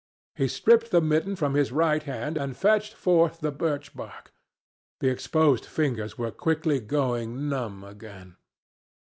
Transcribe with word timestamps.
He 0.33 0.47
stripped 0.47 0.89
the 0.89 0.99
mitten 0.99 1.35
from 1.35 1.53
his 1.53 1.71
right 1.71 2.01
hand 2.01 2.35
and 2.35 2.57
fetched 2.57 2.95
forth 2.95 3.39
the 3.39 3.51
birch 3.51 3.93
bark. 3.95 4.33
The 4.99 5.09
exposed 5.09 5.67
fingers 5.67 6.17
were 6.17 6.31
quickly 6.31 6.79
going 6.79 7.47
numb 7.49 7.83
again. 7.83 8.37